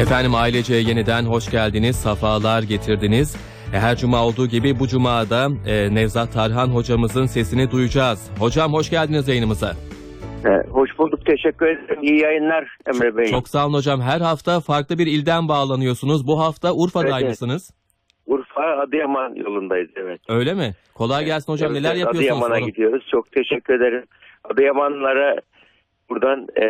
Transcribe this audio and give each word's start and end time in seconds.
Efendim 0.00 0.34
ailece 0.34 0.74
yeniden 0.74 1.22
hoş 1.22 1.50
geldiniz, 1.50 1.96
safalar 1.96 2.62
getirdiniz. 2.62 3.36
E, 3.74 3.78
Her 3.78 3.96
cuma 3.96 4.26
olduğu 4.26 4.46
gibi 4.46 4.78
bu 4.80 4.88
cumada 4.88 5.48
e, 5.66 5.94
Nevzat 5.94 6.32
Tarhan 6.32 6.68
hocamızın 6.68 7.26
sesini 7.26 7.70
duyacağız. 7.70 8.30
Hocam 8.38 8.72
hoş 8.72 8.90
geldiniz 8.90 9.28
yayınımıza. 9.28 9.72
Ee, 10.44 10.70
hoş 10.70 10.98
bulduk. 10.98 11.26
Teşekkür 11.26 11.66
ederim. 11.66 12.02
İyi 12.02 12.20
yayınlar 12.20 12.76
Emre 12.86 13.16
Bey. 13.16 13.26
Çok 13.26 13.48
sağ 13.48 13.66
olun 13.66 13.74
hocam. 13.74 14.00
Her 14.00 14.20
hafta 14.20 14.60
farklı 14.60 14.98
bir 14.98 15.06
ilden 15.06 15.48
bağlanıyorsunuz. 15.48 16.26
Bu 16.26 16.40
hafta 16.40 16.72
Urfa'daymışsınız. 16.74 17.70
Urfa 18.26 18.62
Adıyaman 18.86 19.34
yolundayız 19.34 19.90
evet. 19.96 20.20
Öyle 20.28 20.54
mi? 20.54 20.72
Kolay 20.94 21.24
gelsin 21.24 21.52
hocam. 21.52 21.72
Evet, 21.72 21.82
Neler 21.82 21.94
yapıyorsunuz? 21.94 22.42
Adıyaman'a 22.42 22.60
gidiyoruz. 22.60 23.06
Çok 23.10 23.32
teşekkür 23.32 23.74
ederim. 23.74 24.04
Adıyamanlara 24.44 25.36
buradan 26.10 26.46
e, 26.62 26.64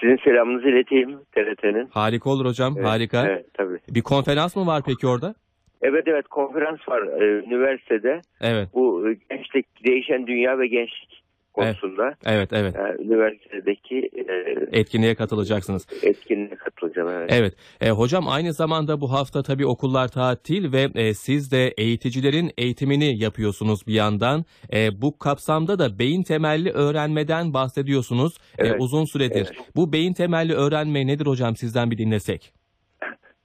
sizin 0.00 0.16
selamınızı 0.24 0.68
ileteyim 0.68 1.18
TRT'nin. 1.34 1.88
Harika 1.90 2.30
olur 2.30 2.46
hocam. 2.46 2.74
Evet, 2.76 2.86
Harika. 2.86 3.26
Evet 3.26 3.46
tabii. 3.54 3.78
Bir 3.88 4.02
konferans 4.02 4.56
mı 4.56 4.66
var 4.66 4.82
peki 4.86 5.06
orada? 5.06 5.34
Evet 5.82 6.04
evet 6.06 6.28
konferans 6.28 6.88
var 6.88 7.02
e, 7.02 7.44
üniversitede. 7.46 8.20
Evet. 8.40 8.68
Bu 8.74 9.08
e, 9.08 9.16
gençlik, 9.30 9.66
değişen 9.86 10.26
dünya 10.26 10.58
ve 10.58 10.66
gençlik 10.66 11.22
konusunda. 11.56 12.14
Evet, 12.26 12.50
evet. 12.52 12.74
e, 12.76 13.02
üniversitedeki 13.02 14.10
e, 14.14 14.78
Etkinliğe 14.80 15.14
katılacaksınız. 15.14 15.86
etkinliğe 16.02 16.56
katılacağım. 16.56 17.08
Evet. 17.08 17.30
Evet. 17.32 17.54
E, 17.80 17.90
hocam 17.90 18.28
aynı 18.28 18.52
zamanda 18.52 19.00
bu 19.00 19.12
hafta 19.12 19.42
tabii 19.42 19.66
okullar 19.66 20.08
tatil 20.08 20.72
ve 20.72 20.88
e, 20.94 21.14
siz 21.14 21.52
de 21.52 21.74
eğiticilerin 21.78 22.50
eğitimini 22.58 23.18
yapıyorsunuz 23.22 23.86
bir 23.86 23.94
yandan. 23.94 24.44
E, 24.72 25.02
bu 25.02 25.18
kapsamda 25.18 25.78
da 25.78 25.98
beyin 25.98 26.22
temelli 26.22 26.70
öğrenmeden 26.70 27.54
bahsediyorsunuz 27.54 28.32
e, 28.58 28.66
Evet. 28.66 28.76
uzun 28.80 29.04
süredir. 29.04 29.46
Evet. 29.56 29.70
Bu 29.76 29.92
beyin 29.92 30.12
temelli 30.12 30.52
öğrenme 30.54 31.06
nedir 31.06 31.26
hocam 31.26 31.56
sizden 31.56 31.90
bir 31.90 31.98
dinlesek? 31.98 32.52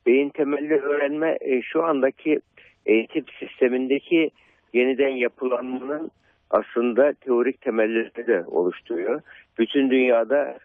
Beyin 0.08 0.30
temelli 0.30 0.74
öğrenme 0.74 1.38
e, 1.42 1.62
şu 1.62 1.84
andaki 1.84 2.40
eğitim 2.86 3.26
sistemindeki 3.40 4.32
yeniden 4.74 5.16
yapılanmanın 5.18 6.12
aslında 6.52 7.14
teorik 7.14 7.62
temellerini 7.62 8.28
de 8.28 8.44
oluşturuyor. 8.48 9.22
Bütün 9.60 9.92
dünyada 9.92 10.58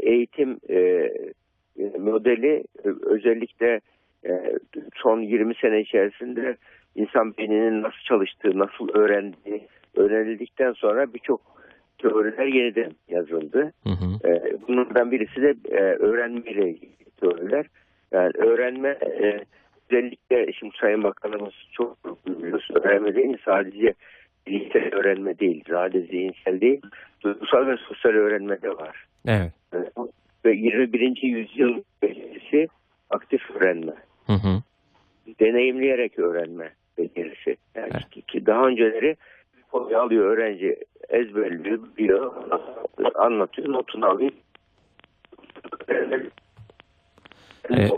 eğitim 0.00 0.58
e, 0.68 0.76
e, 0.76 1.98
modeli 1.98 2.64
e, 2.84 2.88
özellikle 3.02 3.80
e, 4.24 4.52
son 4.94 5.20
20 5.20 5.54
sene 5.54 5.80
içerisinde 5.80 6.56
insan 6.94 7.36
beyninin 7.36 7.82
nasıl 7.82 8.00
çalıştığı, 8.08 8.58
nasıl 8.58 8.88
öğrendiği 8.94 9.68
öğrenildikten 9.96 10.72
sonra 10.72 11.14
birçok 11.14 11.40
teoriler 11.98 12.46
yeniden 12.46 12.92
yazıldı. 13.08 13.72
Hı 13.84 13.90
hı. 13.90 14.28
Ee, 14.28 14.56
bunlardan 14.68 15.10
birisi 15.10 15.42
de 15.42 15.54
e, 15.70 15.80
öğrenmeyle 15.80 16.70
ilgili 16.70 16.90
teoriler. 17.20 17.66
Yani 18.12 18.32
öğrenme 18.38 18.88
e, 18.88 19.40
özellikle 19.90 20.52
şimdi 20.52 20.74
Sayın 20.80 21.02
Bakanımız 21.02 21.54
çok 21.72 21.96
biliyorsun 22.26 22.74
öğrenme 22.74 23.14
değil? 23.14 23.36
Sadece 23.44 23.94
bilgisayar 24.48 24.92
öğrenme 24.92 25.38
değil, 25.38 25.64
sadece 25.68 26.00
zihinsel 26.06 26.60
değil, 26.60 26.80
duygusal 27.24 27.66
ve 27.66 27.76
sosyal 27.76 28.12
öğrenme 28.12 28.62
de 28.62 28.68
var. 28.70 29.04
Evet. 29.26 29.52
Ve 30.44 30.54
21. 30.54 31.22
yüzyıl 31.22 31.82
becerisi 32.02 32.68
aktif 33.10 33.50
öğrenme, 33.50 33.92
Hı 34.26 34.32
hı. 34.32 34.62
deneyimleyerek 35.40 36.18
öğrenme 36.18 36.72
becerisi. 36.98 37.56
Yani 37.74 37.88
Evet. 37.92 38.26
ki, 38.28 38.46
daha 38.46 38.66
önceleri 38.66 39.16
bir 39.56 39.62
konuyu 39.62 39.98
alıyor 39.98 40.24
öğrenci 40.24 40.76
ezberliyor, 41.08 41.78
biliyor, 41.98 42.32
anlatıyor, 43.14 43.68
notunu 43.72 44.06
alıyor. 44.06 44.30
Evet. 47.70 47.92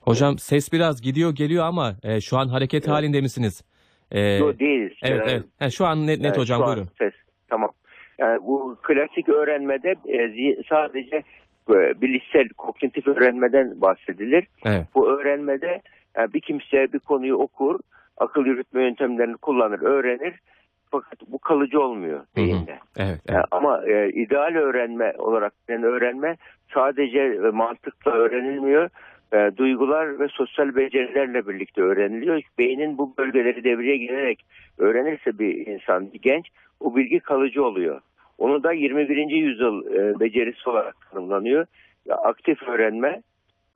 Hocam 0.00 0.38
ses 0.38 0.72
biraz 0.72 1.02
gidiyor 1.02 1.34
geliyor 1.34 1.64
ama 1.64 1.94
e, 2.02 2.20
şu 2.20 2.38
an 2.38 2.48
hareket 2.48 2.84
Evet. 2.84 2.94
halinde 2.94 3.20
misiniz? 3.20 3.62
E, 4.12 4.20
Yok 4.20 4.60
değiliz. 4.60 4.92
evet 5.02 5.20
Yani- 5.20 5.30
evet. 5.30 5.42
Ha, 5.58 5.70
şu 5.70 5.86
an 5.86 6.06
net, 6.06 6.20
net 6.20 6.38
hocam 6.38 6.60
şu 6.60 6.66
buyurun. 6.66 6.88
Ses. 6.98 7.12
Tamam. 7.48 7.70
Yani 8.18 8.38
bu 8.42 8.76
klasik 8.82 9.28
öğrenmede 9.28 9.90
e, 9.90 10.62
sadece 10.68 11.16
e, 11.70 12.00
bilişsel, 12.00 12.48
kognitif 12.48 13.08
öğrenmeden 13.08 13.80
bahsedilir. 13.80 14.46
Evet. 14.64 14.86
Bu 14.94 15.10
öğrenmede 15.10 15.82
yani 16.16 16.32
bir 16.32 16.40
kimse 16.40 16.92
bir 16.92 16.98
konuyu 16.98 17.36
okur, 17.36 17.80
akıl 18.16 18.46
yürütme 18.46 18.82
yöntemlerini 18.84 19.36
kullanır, 19.36 19.82
öğrenir. 19.82 20.34
Fakat 20.90 21.18
bu 21.26 21.38
kalıcı 21.38 21.80
olmuyor 21.80 22.20
beyinde. 22.36 22.78
Evet. 22.96 23.20
evet. 23.28 23.44
Ama 23.50 23.86
e, 23.86 24.08
ideal 24.08 24.54
öğrenme 24.54 25.14
olarak 25.18 25.52
yani 25.68 25.86
öğrenme 25.86 26.36
sadece 26.74 27.18
e, 27.18 27.38
mantıkla 27.38 28.10
öğrenilmiyor. 28.10 28.90
E, 29.32 29.50
duygular 29.56 30.20
ve 30.20 30.28
sosyal 30.28 30.76
becerilerle 30.76 31.48
birlikte 31.48 31.82
öğreniliyor. 31.82 32.42
Beynin 32.58 32.98
bu 32.98 33.16
bölgeleri 33.18 33.64
devreye 33.64 33.96
girerek 33.96 34.44
öğrenirse 34.78 35.38
bir 35.38 35.66
insan, 35.66 36.12
bir 36.12 36.18
genç 36.22 36.46
bu 36.80 36.96
bilgi 36.96 37.20
kalıcı 37.20 37.64
oluyor. 37.64 38.00
Onu 38.38 38.62
da 38.62 38.72
21. 38.72 39.30
yüzyıl 39.30 39.86
e, 39.86 40.20
becerisi 40.20 40.70
olarak 40.70 40.96
tanımlanıyor. 41.10 41.66
Ya, 42.06 42.16
aktif 42.16 42.62
öğrenme, 42.62 43.22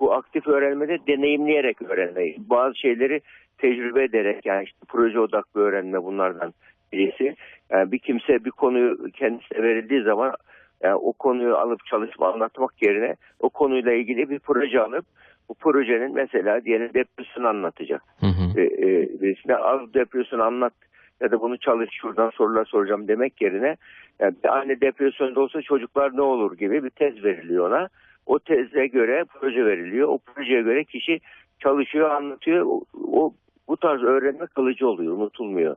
bu 0.01 0.13
aktif 0.13 0.47
öğrenmede 0.47 0.99
deneyimleyerek 1.07 1.83
öğrenme. 1.83 2.35
Bazı 2.39 2.79
şeyleri 2.79 3.21
tecrübe 3.59 4.05
ederek 4.05 4.47
yani 4.47 4.65
işte 4.65 4.79
proje 4.89 5.21
odaklı 5.21 5.61
öğrenme 5.61 6.05
bunlardan 6.05 6.55
birisi. 6.93 7.37
Yani 7.71 7.93
bir 7.93 7.99
kimse 7.99 8.45
bir 8.45 8.51
konuyu 8.51 9.11
kendisine 9.13 9.63
verildiği 9.63 10.03
zaman 10.03 10.35
yani 10.83 10.95
o 10.95 11.13
konuyu 11.13 11.57
alıp 11.57 11.87
çalışma 11.87 12.33
anlatmak 12.33 12.83
yerine 12.83 13.17
o 13.41 13.51
konuyla 13.51 13.93
ilgili 13.93 14.31
bir 14.31 14.39
proje 14.39 14.81
alıp 14.81 15.07
bu 15.49 15.55
projenin 15.55 16.15
mesela 16.15 16.65
diyelim 16.65 16.95
depresyonu 16.95 17.49
anlatacak. 17.49 18.03
Hı 18.21 18.27
hı. 18.27 18.61
E, 18.61 18.65
e, 18.65 19.21
birisine 19.21 19.57
al 19.57 19.87
depresyonu 19.95 20.43
anlat 20.43 20.73
ya 21.21 21.31
da 21.31 21.41
bunu 21.41 21.59
çalış 21.59 21.91
şuradan 21.93 22.31
sorular 22.31 22.65
soracağım 22.65 23.09
demek 23.09 23.43
yerine 23.43 23.77
yani 24.21 24.35
anne 24.49 24.81
depresyonda 24.81 25.41
olsa 25.41 25.63
çocuklar 25.63 26.17
ne 26.17 26.23
olur 26.23 26.57
gibi 26.57 26.85
bir 26.85 26.91
tez 26.91 27.25
veriliyor 27.25 27.71
ona. 27.71 27.89
O 28.27 28.39
teze 28.39 28.87
göre 28.87 29.25
proje 29.41 29.67
veriliyor. 29.67 30.09
O 30.09 30.19
projeye 30.19 30.63
göre 30.63 30.85
kişi 30.85 31.21
çalışıyor, 31.59 32.11
anlatıyor. 32.11 32.67
O, 32.67 32.85
o 32.95 33.35
bu 33.69 33.77
tarz 33.77 34.03
öğrenme 34.03 34.47
kalıcı 34.47 34.89
oluyor, 34.89 35.17
unutulmuyor. 35.17 35.77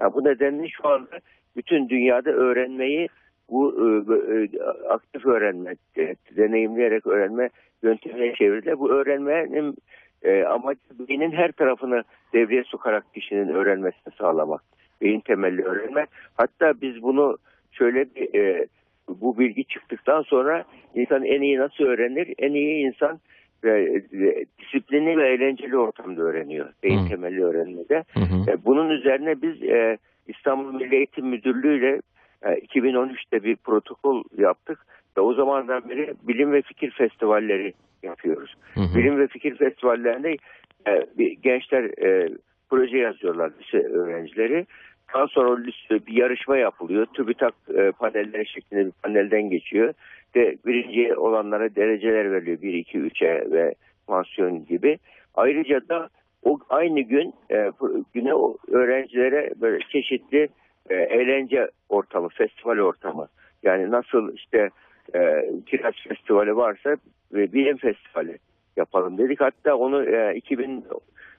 Yani 0.00 0.14
bu 0.14 0.24
nedenle 0.24 0.68
şu 0.68 0.88
anda 0.88 1.20
bütün 1.56 1.88
dünyada 1.88 2.30
öğrenmeyi 2.30 3.08
bu 3.50 3.74
e, 3.74 4.14
e, 4.32 4.62
aktif 4.88 5.26
öğrenme, 5.26 5.74
e, 5.98 6.14
deneyimleyerek 6.36 7.06
öğrenme 7.06 7.50
yöntemine 7.82 8.34
çevirdi. 8.34 8.78
Bu 8.78 8.90
öğrenmenin 8.90 9.76
e, 10.22 10.44
amacı 10.44 10.80
beynin 11.08 11.32
her 11.32 11.52
tarafını 11.52 12.02
devreye 12.32 12.64
sokarak 12.64 13.14
kişinin 13.14 13.48
öğrenmesini 13.48 14.14
sağlamak. 14.18 14.62
Beyin 15.02 15.20
temelli 15.20 15.62
öğrenme. 15.62 16.06
Hatta 16.34 16.80
biz 16.80 17.02
bunu 17.02 17.36
şöyle 17.72 18.14
bir 18.14 18.34
e, 18.34 18.66
bu 19.08 19.38
bilgi 19.38 19.64
çıktıktan 19.64 20.22
sonra 20.22 20.64
insan 20.94 21.24
en 21.24 21.42
iyi 21.42 21.58
nasıl 21.58 21.84
öğrenir? 21.84 22.34
En 22.38 22.52
iyi 22.52 22.86
insan 22.86 23.20
e, 23.64 23.68
e, 23.68 24.44
disiplinli 24.58 25.16
ve 25.16 25.28
eğlenceli 25.28 25.76
ortamda 25.76 26.22
öğreniyor. 26.22 26.68
Beyin 26.82 27.04
Hı. 27.04 27.08
temelli 27.08 27.44
öğrenmede. 27.44 28.04
Hı 28.14 28.20
hı. 28.20 28.58
Bunun 28.64 28.90
üzerine 28.90 29.42
biz 29.42 29.62
e, 29.62 29.98
İstanbul 30.28 30.74
Milli 30.74 30.96
Eğitim 30.96 31.26
Müdürlüğü 31.26 31.78
ile 31.78 32.00
2013'te 32.42 33.42
bir 33.42 33.56
protokol 33.56 34.24
yaptık 34.38 34.86
ve 35.16 35.20
o 35.20 35.34
zamandan 35.34 35.88
beri 35.88 36.14
bilim 36.22 36.52
ve 36.52 36.62
fikir 36.62 36.90
festivalleri 36.90 37.72
yapıyoruz. 38.02 38.54
Hı 38.74 38.80
hı. 38.80 38.98
Bilim 38.98 39.18
ve 39.18 39.26
fikir 39.26 39.56
festivallerinde 39.56 40.36
e, 40.86 41.06
bir 41.18 41.30
gençler 41.30 41.84
e, 42.04 42.28
proje 42.70 42.98
yazıyorlar 42.98 43.52
lise 43.60 43.78
öğrencileri. 43.78 44.66
Daha 45.14 45.26
sonra 45.26 45.50
o 45.50 45.58
lise, 45.58 46.06
bir 46.06 46.12
yarışma 46.12 46.56
yapılıyor. 46.56 47.06
TÜBİTAK 47.06 47.54
e, 47.74 47.90
panelleri 47.90 48.46
şeklinde 48.46 48.86
bir 48.86 48.92
panelden 49.02 49.50
geçiyor. 49.50 49.94
Ve 50.36 50.56
birinci 50.66 51.14
olanlara 51.16 51.74
dereceler 51.74 52.32
veriliyor. 52.32 52.62
1, 52.62 52.74
2, 52.74 52.98
3'e 52.98 53.50
ve 53.50 53.74
mansiyon 54.08 54.66
gibi. 54.66 54.98
Ayrıca 55.34 55.88
da 55.88 56.08
o 56.42 56.58
aynı 56.68 57.00
gün 57.00 57.34
e, 57.50 57.70
güne 58.14 58.32
öğrencilere 58.68 59.50
böyle 59.60 59.78
çeşitli 59.88 60.48
e, 60.90 60.94
eğlence 60.94 61.70
ortamı, 61.88 62.28
festival 62.28 62.78
ortamı. 62.78 63.28
Yani 63.62 63.90
nasıl 63.90 64.34
işte 64.34 64.70
e, 65.14 65.44
kiraz 65.66 65.94
festivali 66.08 66.56
varsa 66.56 66.96
ve 67.32 67.52
bilim 67.52 67.76
festivali 67.76 68.38
yapalım 68.76 69.18
dedik. 69.18 69.40
Hatta 69.40 69.74
onu 69.74 70.04
e, 70.04 70.38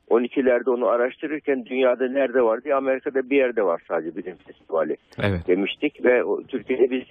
2012'lerde 0.09 0.69
onu 0.69 0.87
araştırırken 0.87 1.65
dünyada 1.65 2.07
nerede 2.07 2.41
var 2.41 2.63
diye 2.63 2.75
Amerika'da 2.75 3.29
bir 3.29 3.37
yerde 3.37 3.63
var 3.63 3.81
sadece 3.87 4.15
bilim 4.15 4.35
festivali 4.47 4.97
Evet. 5.23 5.47
demiştik 5.47 6.05
ve 6.05 6.23
o, 6.23 6.43
Türkiye'de 6.43 6.91
biz 6.91 7.03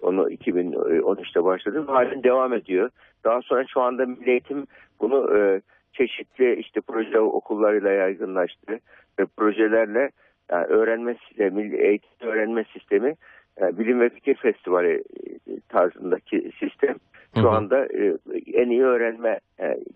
onu 0.00 0.30
2013'te 0.30 1.44
başladık. 1.44 1.88
Halen 1.88 2.22
devam 2.22 2.52
ediyor. 2.52 2.90
Daha 3.24 3.42
sonra 3.42 3.64
şu 3.74 3.80
anda 3.80 4.06
Milli 4.06 4.30
Eğitim 4.30 4.66
bunu 5.00 5.38
e, 5.38 5.60
çeşitli 5.92 6.54
işte 6.54 6.80
proje 6.80 7.20
okullarıyla 7.20 7.90
yaygınlaştı 7.90 8.78
ve 9.18 9.26
projelerle 9.36 10.10
yani 10.50 10.66
öğrenme 10.66 11.14
sistemi, 11.28 11.76
eğitim 11.76 12.28
öğrenme 12.28 12.64
sistemi 12.64 13.14
e, 13.60 13.78
bilim 13.78 14.00
ve 14.00 14.08
fikir 14.08 14.34
festivali 14.34 14.94
e, 14.94 15.60
tarzındaki 15.68 16.50
sistem 16.60 16.96
Şu 17.34 17.42
hı. 17.42 17.48
anda 17.48 17.86
e, 17.86 18.16
en 18.52 18.70
iyi 18.70 18.82
öğrenme 18.82 19.40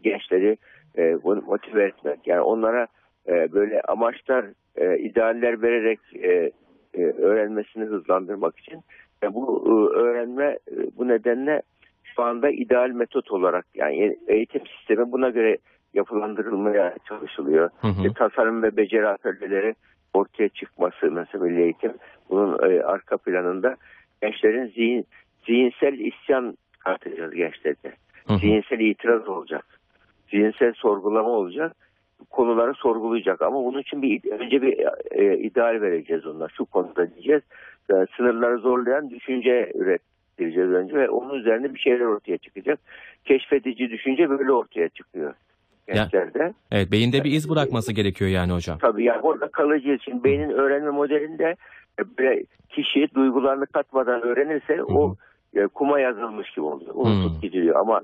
gençleri 0.03 0.57
bunu 1.25 1.43
motive 1.43 1.85
etmek. 1.85 2.27
Yani 2.27 2.41
onlara 2.41 2.87
böyle 3.27 3.81
amaçlar, 3.81 4.47
idealler 4.99 5.63
vererek 5.63 6.01
öğrenmesini 7.19 7.85
hızlandırmak 7.85 8.59
için 8.59 8.81
ve 9.23 9.35
bu 9.35 9.69
öğrenme 9.95 10.59
bu 10.97 11.09
nedenle 11.09 11.63
şu 12.05 12.23
anda 12.23 12.51
ideal 12.51 12.91
metot 12.91 13.31
olarak 13.31 13.67
yani 13.75 14.19
eğitim 14.29 14.63
sistemi 14.67 15.13
buna 15.13 15.31
göre 15.31 15.59
yapılandırılmaya 15.95 16.95
çalışılıyor. 17.09 17.71
Hı 17.81 17.87
hı. 17.89 17.91
İşte 17.91 18.13
tasarım 18.15 18.63
ve 18.63 18.77
beceri 18.77 19.09
atölyeleri 19.09 19.75
ortaya 20.15 20.49
çıkması 20.49 21.11
mesela 21.11 21.45
milli 21.45 21.63
eğitim 21.63 21.93
bunun 22.31 22.71
e, 22.71 22.83
arka 22.83 23.17
planında 23.17 23.77
gençlerin 24.23 24.67
zihin, 24.67 25.07
zihinsel 25.47 25.99
isyan 25.99 26.57
artıracağız 26.85 27.35
gençlerde. 27.35 27.93
Zihinsel 28.41 28.81
itiraz 28.81 29.29
olacak. 29.29 29.65
Zihinsel 30.31 30.73
sorgulama 30.73 31.29
olacak. 31.29 31.77
Konuları 32.31 32.75
sorgulayacak 32.75 33.43
ama 33.43 33.65
bunun 33.65 33.81
için 33.81 34.03
bir 34.03 34.33
önce 34.33 34.63
bir 34.63 34.79
e, 35.11 35.39
ideal 35.39 35.81
vereceğiz 35.81 36.27
onlar. 36.27 36.53
Şu 36.57 36.65
konuda 36.65 37.11
diyeceğiz. 37.15 37.43
E, 37.91 37.95
sınırları 38.17 38.59
zorlayan 38.59 39.11
düşünce 39.11 39.73
ürettireceğiz 39.75 40.71
önce 40.71 40.95
ve 40.95 41.11
onun 41.11 41.35
üzerine 41.35 41.75
bir 41.75 41.79
şeyler 41.79 42.05
ortaya 42.05 42.39
çıkacak. 42.39 42.79
Keşfedici 43.25 43.91
düşünce 43.91 44.31
böyle 44.31 44.53
ortaya 44.53 44.89
çıkıyor 44.89 45.35
gençlerde. 45.95 46.55
Evet, 46.73 46.93
beyinde 46.93 47.25
bir 47.25 47.33
iz 47.33 47.51
bırakması 47.51 47.93
gerekiyor 47.93 48.31
yani 48.31 48.53
hocam. 48.53 48.79
Tabii 48.79 49.05
yani 49.05 49.21
orada 49.21 49.49
kalıcı 49.49 49.89
için 49.93 50.25
beynin 50.25 50.51
öğrenme 50.51 50.91
modelinde 50.91 51.57
e, 52.21 52.45
kişi 52.69 53.15
duygularını 53.15 53.67
katmadan 53.67 54.23
öğrenirse 54.23 54.83
o 54.83 55.17
e, 55.55 55.67
kuma 55.67 56.01
yazılmış 56.01 56.51
gibi 56.51 56.65
oluyor. 56.65 56.95
Unutup 56.95 57.37
Hı. 57.37 57.41
gidiyor 57.41 57.77
ama 57.77 58.01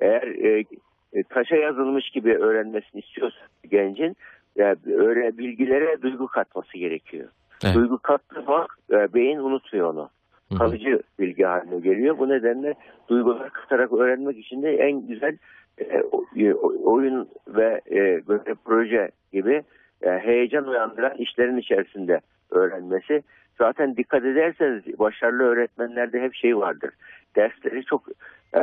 eğer 0.00 0.22
e, 0.22 0.64
e, 1.12 1.22
taşa 1.22 1.56
yazılmış 1.56 2.10
gibi 2.10 2.34
öğrenmesini 2.36 3.00
istiyorsa 3.00 3.38
gencin 3.70 4.16
yani 4.56 4.76
öğren 4.86 5.38
bilgilere 5.38 6.02
duygu 6.02 6.26
katması 6.26 6.78
gerekiyor. 6.78 7.28
Evet. 7.64 7.74
Duygu 7.74 7.98
kattığı 7.98 8.46
bak 8.46 8.78
e, 8.92 9.14
beyin 9.14 9.38
unutmuyor 9.38 9.94
onu. 9.94 10.10
Kalıcı 10.58 11.02
bilgi 11.18 11.44
haline 11.44 11.80
geliyor. 11.80 12.18
Bu 12.18 12.28
nedenle 12.28 12.74
duyguları 13.08 13.50
katarak 13.50 13.92
öğrenmek 13.92 14.38
için 14.38 14.62
de 14.62 14.76
en 14.76 15.06
güzel 15.06 15.36
e, 15.80 16.02
e, 16.44 16.54
oyun 16.54 17.28
ve 17.48 17.80
e, 17.90 18.28
böyle 18.28 18.54
proje 18.64 19.10
gibi 19.32 19.62
e, 20.02 20.10
heyecan 20.10 20.68
uyandıran 20.68 21.14
işlerin 21.18 21.56
içerisinde 21.56 22.20
öğrenmesi. 22.50 23.22
Zaten 23.58 23.96
dikkat 23.96 24.24
ederseniz 24.24 24.98
başarılı 24.98 25.42
öğretmenlerde 25.42 26.20
hep 26.20 26.34
şey 26.34 26.56
vardır. 26.56 26.90
Dersleri 27.36 27.84
çok 27.84 28.08
e, 28.54 28.60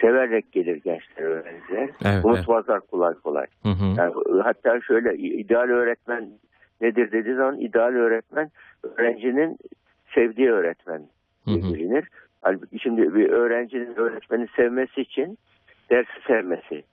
severek 0.00 0.52
gelir 0.52 0.76
gençler 0.76 1.24
öğrenciler. 1.24 1.82
Evet, 1.82 1.94
evet. 2.04 2.24
Unutmazlar 2.24 2.80
kolay 2.80 3.14
kolay. 3.14 3.46
Hı 3.62 3.68
hı. 3.68 3.84
Yani 3.98 4.14
hatta 4.42 4.80
şöyle 4.80 5.14
ideal 5.16 5.68
öğretmen 5.68 6.28
nedir 6.80 7.12
dediği 7.12 7.34
zaman 7.34 7.58
ideal 7.58 7.92
öğretmen 7.92 8.50
öğrencinin 8.82 9.58
sevdiği 10.14 10.50
öğretmen 10.50 11.02
bilinir. 11.46 12.08
Halbuki 12.42 12.78
şimdi 12.78 13.14
bir 13.14 13.30
öğrencinin 13.30 13.94
öğretmeni 13.96 14.46
sevmesi 14.56 15.00
için 15.00 15.38
dersi 15.90 16.20
sevmesi 16.26 16.84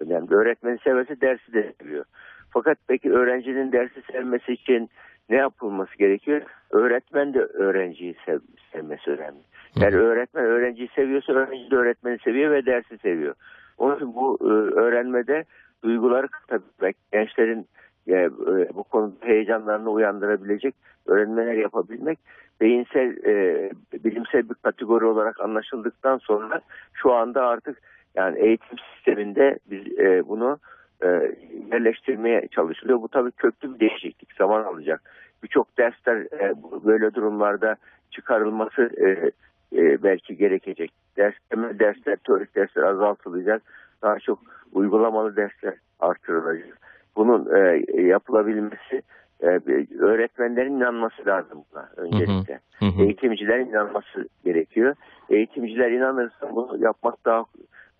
önemli. 0.00 0.34
Öğretmeni 0.34 0.78
severse 0.78 1.20
dersi 1.20 1.52
de 1.52 1.72
seviyor. 1.80 2.04
Fakat 2.50 2.78
peki 2.88 3.12
öğrencinin 3.12 3.72
dersi 3.72 4.02
sevmesi 4.12 4.52
için 4.52 4.90
ne 5.30 5.36
yapılması 5.36 5.98
gerekiyor? 5.98 6.42
Öğretmen 6.70 7.34
de 7.34 7.38
öğrenciyi 7.38 8.14
sev, 8.26 8.38
sevmesi 8.72 9.10
önemli. 9.10 9.40
Yani 9.76 9.96
öğretmen 9.96 10.44
öğrenciyi 10.44 10.88
seviyorsa 10.88 11.32
öğrenci 11.32 11.70
de 11.70 11.76
öğretmeni 11.76 12.18
seviyor 12.18 12.50
ve 12.50 12.66
dersi 12.66 12.98
seviyor. 12.98 13.34
Onun 13.78 13.96
için 13.96 14.14
bu 14.14 14.38
e, 14.40 14.44
öğrenmede 14.80 15.44
duyguları 15.84 16.28
katabilmek, 16.28 16.96
gençlerin 17.12 17.66
e, 18.06 18.14
e, 18.14 18.30
bu 18.74 18.84
konuda 18.84 19.26
heyecanlarını 19.26 19.90
uyandırabilecek 19.90 20.74
öğrenmeler 21.06 21.54
yapabilmek 21.54 22.18
beyinsel, 22.60 23.24
e, 23.24 23.70
bilimsel 24.04 24.48
bir 24.48 24.54
kategori 24.54 25.04
olarak 25.04 25.40
anlaşıldıktan 25.40 26.18
sonra 26.18 26.60
şu 26.94 27.12
anda 27.12 27.46
artık 27.46 27.82
yani 28.14 28.38
eğitim 28.38 28.78
sisteminde 28.78 29.58
biz 29.70 29.98
e, 29.98 30.28
bunu 30.28 30.58
e, 31.02 31.06
yerleştirmeye 31.72 32.48
çalışılıyor. 32.48 33.02
Bu 33.02 33.08
tabii 33.08 33.30
köklü 33.30 33.74
bir 33.74 33.80
değişiklik, 33.80 34.32
zaman 34.38 34.64
alacak. 34.64 35.02
Birçok 35.42 35.78
dersler 35.78 36.16
e, 36.16 36.54
böyle 36.84 37.14
durumlarda 37.14 37.76
çıkarılması 38.10 38.90
e, 38.96 39.30
e, 39.76 40.02
belki 40.02 40.36
gerekecek. 40.36 40.92
Ders, 41.16 41.34
temel 41.50 41.78
dersler, 41.78 42.16
teorik 42.16 42.56
dersler 42.56 42.82
azaltılacak. 42.82 43.62
Daha 44.02 44.18
çok 44.18 44.38
uygulamalı 44.72 45.36
dersler 45.36 45.74
artırılacak. 46.00 46.78
Bunun 47.16 47.56
e, 47.56 47.84
yapılabilmesi 48.02 49.02
e, 49.42 49.46
öğretmenlerin 49.98 50.76
inanması 50.76 51.26
lazım 51.26 51.64
buna 51.72 51.88
öncelikle. 51.96 52.60
Hı 52.78 52.84
hı. 52.84 53.02
Eğitimcilerin 53.02 53.66
inanması 53.66 54.28
gerekiyor. 54.44 54.94
Eğitimciler 55.30 55.90
inanırsa 55.90 56.54
bunu 56.54 56.84
yapmak 56.84 57.24
daha 57.24 57.44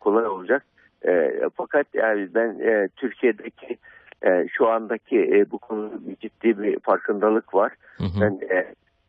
kolay 0.00 0.26
olacak. 0.26 0.64
E, 1.06 1.41
fakat 1.56 1.87
yani 1.94 2.29
ben 2.35 2.58
e, 2.61 2.88
Türkiye'deki 2.97 3.76
e, 4.23 4.49
şu 4.49 4.69
andaki 4.69 5.19
e, 5.20 5.50
bu 5.50 5.58
konuda 5.58 5.94
ciddi 6.20 6.62
bir 6.62 6.81
farkındalık 6.81 7.55
var. 7.55 7.73
Hı 7.97 8.05
hı. 8.05 8.20
Ben 8.20 8.38
e, 8.50 8.56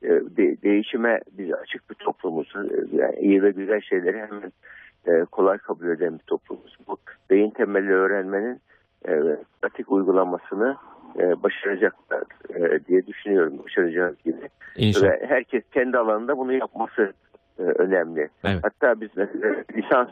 e, 0.03 0.09
de- 0.09 0.61
değişime 0.61 1.19
biz 1.31 1.53
açık 1.53 1.89
bir 1.89 1.95
toplumuz. 1.95 2.53
E, 2.55 2.59
Yani 2.97 3.15
iyi 3.19 3.43
ve 3.43 3.51
güzel 3.51 3.81
şeyleri 3.81 4.17
hemen 4.17 4.51
e, 5.07 5.25
kolay 5.25 5.57
kabul 5.57 5.87
eden 5.89 6.13
bir 6.13 6.23
toplumuz. 6.23 6.77
Bu 6.87 6.97
beyin 7.29 7.49
temelli 7.49 7.91
öğrenmenin 7.93 8.61
e, 9.07 9.11
pratik 9.61 9.91
uygulamasını 9.91 10.77
e, 11.19 11.43
başaracaklar 11.43 12.23
e, 12.49 12.85
diye 12.85 13.07
düşünüyorum. 13.07 13.53
Başaracağız 13.65 14.15
gibi. 14.25 14.49
İnşallah. 14.75 15.11
Ve 15.11 15.25
herkes 15.27 15.63
kendi 15.73 15.97
alanında 15.97 16.37
bunu 16.37 16.53
yapması 16.53 17.13
e, 17.59 17.61
önemli. 17.61 18.29
Evet. 18.43 18.59
Hatta 18.63 19.01
biz 19.01 19.09
mesela 19.15 19.63
lisans 19.75 20.09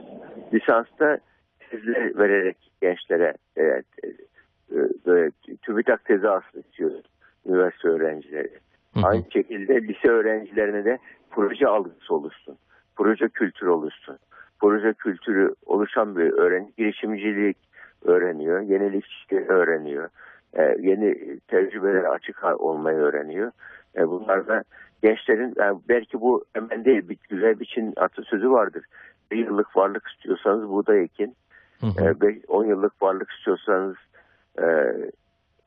lisansta 0.54 1.18
tezler 1.60 2.18
vererek 2.18 2.58
gençlere 2.82 3.34
e, 3.58 3.64
e, 3.64 3.84
böyle 5.06 5.32
TÜBİTAK 5.62 6.06
tezi 6.06 6.28
istiyoruz 6.54 7.04
üniversite 7.46 7.88
öğrencileri. 7.88 8.52
Hı 8.94 9.00
hı. 9.00 9.06
Aynı 9.06 9.24
şekilde 9.32 9.82
lise 9.82 10.08
öğrencilerine 10.08 10.86
de 10.86 10.98
proje 11.32 11.68
algısı 11.68 12.16
oluşsun. 12.16 12.58
Proje 12.96 13.30
kültürü 13.30 13.70
oluşsun. 13.70 14.18
Proje 14.62 14.94
kültürü 14.94 15.54
oluşan 15.66 16.18
bir 16.18 16.32
öğrenci 16.32 16.72
girişimcilik 16.78 17.58
öğreniyor. 18.04 18.62
Yenilikçi 18.62 19.46
öğreniyor. 19.48 20.10
e, 20.54 20.76
yeni 20.80 21.40
tecrübelere 21.40 22.08
açık 22.08 22.44
olmayı 22.62 22.98
öğreniyor. 22.98 23.52
E, 23.98 24.08
bunlar 24.08 24.48
da 24.48 24.64
gençlerin 25.04 25.54
yani 25.58 25.80
belki 25.90 26.22
bu 26.22 26.46
hemen 26.54 26.86
değil 26.86 27.10
bir 27.10 27.18
güzel 27.30 27.60
bir 27.60 27.66
Çin 27.66 27.94
atasözü 27.98 28.52
vardır. 28.52 28.86
Bir 29.32 29.38
yıllık 29.38 29.78
varlık 29.78 30.08
istiyorsanız 30.08 30.70
buğday 30.70 31.04
ekin. 31.04 31.36
Hı 31.80 31.88
hı. 31.88 32.16
10 32.48 32.66
yıllık 32.66 33.02
varlık 33.02 33.32
istiyorsanız 33.32 33.96
e, 34.60 34.66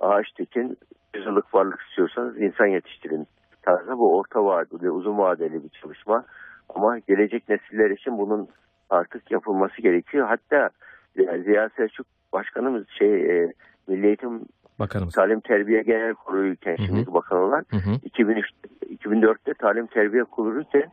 ağaç 0.00 0.26
dikin. 0.38 0.78
100 1.14 1.26
yıllık 1.26 1.54
varlık 1.54 1.80
istiyorsanız 1.80 2.40
insan 2.40 2.66
yetiştirin. 2.66 3.26
Tarzı 3.62 3.98
bu 3.98 4.18
orta 4.18 4.44
vadeli, 4.44 4.90
uzun 4.90 5.18
vadeli 5.18 5.64
bir 5.64 5.68
çalışma. 5.68 6.24
Ama 6.68 6.98
gelecek 6.98 7.48
nesiller 7.48 7.90
için 7.90 8.18
bunun 8.18 8.48
artık 8.90 9.30
yapılması 9.30 9.82
gerekiyor. 9.82 10.28
Hatta 10.28 10.70
e, 11.16 11.42
Ziya 11.42 11.70
Selçuk 11.76 12.06
Başkanımız 12.32 12.84
şey 12.98 13.42
e, 13.42 13.52
Milli 13.88 14.06
Eğitim 14.06 14.40
Bakanımız. 14.78 15.14
Talim 15.14 15.40
Terbiye 15.40 15.82
Genel 15.82 16.14
Kurulu'yken 16.14 16.76
şimdiki 16.76 17.14
bakan 17.14 17.38
olan 17.38 17.64
Hı 17.70 17.76
hı. 17.76 17.90
2003, 18.04 18.46
2004'te 18.96 19.54
Talim 19.54 19.86
Terbiye 19.86 20.24
kurulurken 20.24 20.90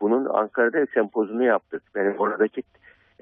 bunun 0.00 0.24
Ankara'da 0.24 0.86
sempozyumu 0.94 1.44
yaptık. 1.44 1.82
Benim 1.94 2.18
oradaki 2.18 2.62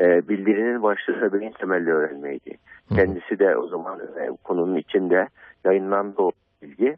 e, 0.01 0.29
bildirinin 0.29 0.83
başlığı 0.83 1.21
da 1.21 1.33
beyin 1.33 1.53
temelli 1.53 1.93
öğrenmeydi. 1.93 2.59
Hı. 2.89 2.95
Kendisi 2.95 3.39
de 3.39 3.57
o 3.57 3.69
zaman 3.69 4.01
e, 4.01 4.29
konunun 4.45 4.77
içinde 4.77 5.29
yayınlandı 5.65 6.23
o 6.23 6.33
bilgi. 6.63 6.97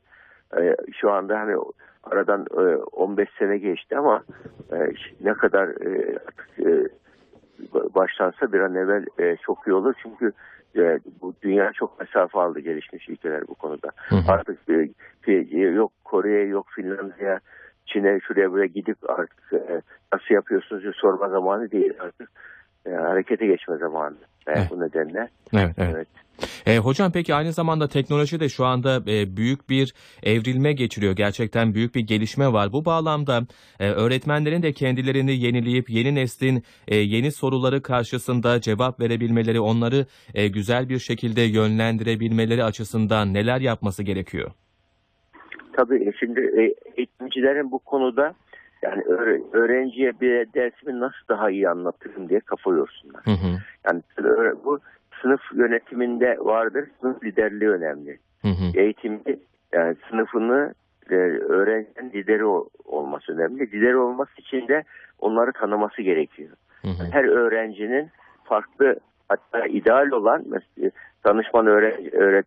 E, 0.61 0.77
şu 0.93 1.11
anda 1.11 1.41
hani 1.41 1.57
aradan 2.03 2.47
e, 2.57 2.77
15 2.77 3.29
sene 3.39 3.59
geçti 3.59 3.97
ama 3.97 4.23
e, 4.73 4.77
ne 5.21 5.35
kadar 5.35 5.69
e, 5.69 6.19
e, 6.59 6.89
başlansa 7.95 8.53
bir 8.53 8.61
an 8.61 8.75
evvel 8.75 9.07
e, 9.19 9.37
çok 9.37 9.67
iyi 9.67 9.73
olur. 9.73 9.95
Çünkü 10.03 10.33
e, 10.77 11.01
bu 11.23 11.35
dünya 11.43 11.73
çok 11.73 12.01
mesafe 12.01 12.39
aldı 12.39 12.61
gelişmiş 12.61 13.09
ülkeler 13.09 13.49
bu 13.49 13.55
konuda. 13.55 13.91
Hı 13.97 14.17
hı. 14.17 14.33
Artık 14.33 14.59
e, 15.29 15.35
yok 15.55 15.93
Kore'ye 16.11 16.45
yok 16.47 16.67
Finlandiya 16.75 17.41
Çin'e 17.87 18.21
şuraya 18.21 18.51
buraya 18.53 18.67
gidip 18.67 19.11
artık 19.11 19.53
e, 19.53 19.81
nasıl 20.13 20.35
yapıyorsunuz 20.35 20.83
diye 20.83 20.93
sorma 20.97 21.29
zamanı 21.29 21.71
değil 21.71 21.93
artık. 22.01 22.31
e, 22.87 22.91
harekete 22.91 23.47
geçme 23.47 23.77
zamanı. 23.77 24.15
E, 24.49 24.53
Evet. 24.53 24.69
Bu 24.71 24.81
nedenle 24.81 25.29
Evet, 25.55 25.75
evet. 25.79 25.95
evet. 25.95 26.09
E, 26.67 26.79
hocam 26.79 27.13
peki 27.13 27.35
aynı 27.35 27.53
zamanda 27.53 27.89
teknoloji 27.89 28.41
de 28.41 28.49
şu 28.49 28.65
anda 28.65 28.97
e, 28.97 29.37
büyük 29.37 29.71
bir 29.71 29.95
evrilme 30.23 30.73
geçiriyor. 30.73 31.17
Gerçekten 31.17 31.75
büyük 31.75 31.95
bir 31.95 32.01
gelişme 32.01 32.53
var. 32.53 32.73
Bu 32.73 32.85
bağlamda 32.85 33.41
e, 33.81 33.91
öğretmenlerin 33.91 34.63
de 34.63 34.73
kendilerini 34.73 35.33
yenileyip 35.37 35.91
yeni 35.91 36.15
neslin 36.15 36.63
e, 36.89 36.97
yeni 36.97 37.33
soruları 37.33 37.83
karşısında 37.83 38.61
cevap 38.61 39.01
verebilmeleri, 39.01 39.61
onları 39.61 40.07
e, 40.35 40.49
güzel 40.49 40.89
bir 40.89 40.99
şekilde 40.99 41.43
yönlendirebilmeleri 41.43 42.65
açısından 42.65 43.35
neler 43.35 43.61
yapması 43.61 44.03
gerekiyor? 44.03 44.51
Tabii 45.79 46.13
şimdi 46.19 46.41
e, 46.41 46.75
eğitimcilerin 46.97 47.71
bu 47.71 47.79
konuda 47.79 48.35
yani 48.83 49.03
öğre- 49.03 49.43
öğrenciye 49.53 50.21
bir 50.21 50.53
dersimi 50.55 51.01
nasıl 51.01 51.29
daha 51.29 51.51
iyi 51.51 51.69
anlatırım 51.69 52.29
diye 52.29 52.41
kafa 52.41 52.71
yorsunlar. 52.71 53.25
Hı 53.25 53.31
hı. 53.31 53.59
Yani 53.87 54.03
bu 54.65 54.79
sınıf 55.23 55.41
yönetiminde 55.55 56.37
vardır. 56.41 56.85
Sınıf 57.01 57.25
liderliği 57.25 57.71
önemli. 57.71 58.19
Hı 58.43 58.49
hı. 58.49 58.79
Eğitimci 58.81 59.39
yani 59.73 59.97
sınıfını 60.11 60.75
e, 61.11 61.15
öğrencinin 61.49 62.13
lideri 62.13 62.45
olması 62.85 63.33
önemli. 63.33 63.73
Lideri 63.73 63.97
olması 63.97 64.33
için 64.39 64.69
de 64.69 64.85
onları 65.19 65.53
tanıması 65.53 66.03
gerekiyor. 66.03 66.51
Hı 66.83 66.89
hı. 66.89 67.05
Her 67.13 67.25
öğrencinin 67.25 68.09
farklı 68.45 68.97
hatta 69.29 69.67
ideal 69.67 70.11
olan 70.11 70.45
danışman 71.25 71.67
öğren, 71.67 72.15
öğret, 72.15 72.47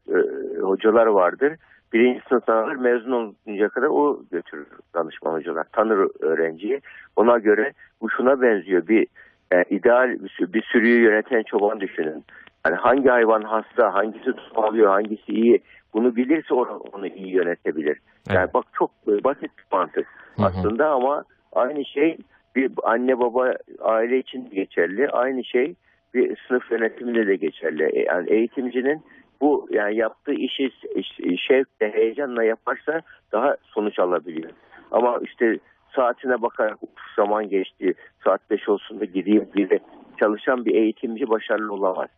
hocalar 0.61 1.05
vardır. 1.07 1.53
Birinci 1.93 2.21
sınıftan 2.29 2.57
alır 2.57 2.75
mezun 2.75 3.11
oluncaya 3.11 3.69
kadar 3.69 3.87
o 3.87 4.23
götürür 4.31 4.67
danışman 4.93 5.33
hocalar. 5.33 5.65
Tanır 5.71 6.07
öğrenciyi. 6.19 6.81
Ona 7.15 7.37
göre 7.37 7.73
bu 8.01 8.09
şuna 8.09 8.41
benziyor. 8.41 8.87
Bir 8.87 9.07
e, 9.53 9.63
ideal 9.69 10.09
bir, 10.09 10.53
bir 10.53 10.61
sürüyü 10.61 11.01
yöneten 11.03 11.43
çoban 11.43 11.79
düşünün. 11.79 12.23
Yani 12.65 12.75
hangi 12.75 13.09
hayvan 13.09 13.41
hasta, 13.41 13.93
hangisi 13.93 14.25
tutuklıyor, 14.25 14.87
hangisi 14.91 15.31
iyi 15.31 15.61
bunu 15.93 16.15
bilirse 16.15 16.53
onu, 16.53 16.77
onu 16.93 17.07
iyi 17.07 17.33
yönetebilir. 17.33 17.99
Yani 18.29 18.39
Evet. 18.39 18.53
bak 18.53 18.65
çok 18.73 18.91
basit 19.07 19.51
bir 19.57 19.77
mantık 19.77 20.07
Hı 20.35 20.41
hı. 20.41 20.45
aslında 20.45 20.89
ama 20.89 21.23
aynı 21.53 21.85
şey 21.85 22.17
bir 22.55 22.71
anne 22.83 23.19
baba 23.19 23.53
aile 23.81 24.17
için 24.19 24.49
geçerli. 24.49 25.09
Aynı 25.09 25.43
şey 25.43 25.75
bir 26.13 26.37
sınıf 26.47 26.71
yönetiminde 26.71 27.27
de 27.27 27.35
geçerli. 27.35 27.83
E, 27.83 27.99
Yani 28.03 28.29
eğitimcinin 28.29 29.01
bu 29.41 29.67
yani 29.71 29.95
yaptığı 29.95 30.33
işi 30.33 30.71
iş- 30.95 31.41
şevkle, 31.47 31.93
heyecanla 31.93 32.43
yaparsa 32.43 33.01
daha 33.31 33.55
sonuç 33.63 33.99
alabiliyor. 33.99 34.51
Ama 34.91 35.19
işte 35.23 35.57
saatine 35.95 36.41
bakarak 36.41 36.83
"Uf, 36.83 36.89
zaman 37.15 37.49
geçti, 37.49 37.93
saat 38.23 38.49
5 38.49 38.69
olsun 38.69 38.99
da 38.99 39.05
gideyim 39.05 39.47
gibi 39.55 39.79
çalışan 40.19 40.65
bir 40.65 40.75
eğitimci 40.75 41.29
başarılı 41.29 41.73
olamaz. 41.73 42.09